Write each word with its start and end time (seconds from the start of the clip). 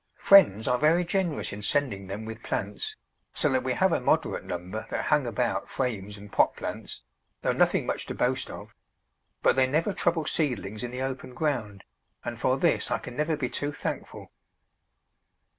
Friends 0.17 0.67
are 0.67 0.79
very 0.79 1.05
generous 1.05 1.53
in 1.53 1.61
sending 1.61 2.07
them 2.07 2.25
with 2.25 2.41
plants, 2.41 2.95
so 3.35 3.49
that 3.51 3.61
we 3.63 3.73
have 3.73 3.91
a 3.91 3.99
moderate 4.01 4.43
number 4.45 4.83
that 4.89 5.05
hang 5.05 5.27
about 5.27 5.69
frames 5.69 6.17
and 6.17 6.31
pot 6.31 6.55
plants, 6.55 7.03
though 7.43 7.53
nothing 7.53 7.85
much 7.85 8.07
to 8.07 8.15
boast 8.15 8.49
of; 8.49 8.73
but 9.43 9.55
they 9.55 9.67
never 9.67 9.93
trouble 9.93 10.25
seedlings 10.25 10.81
in 10.83 10.89
the 10.89 11.03
open 11.03 11.35
ground, 11.35 11.83
and 12.25 12.39
for 12.39 12.57
this 12.57 12.89
I 12.89 12.97
can 12.97 13.15
never 13.15 13.37
be 13.37 13.47
too 13.47 13.71
thankful. 13.71 14.31